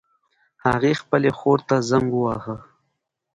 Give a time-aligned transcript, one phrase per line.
[0.65, 2.55] هغې خپلې خور ته زنګ وواهه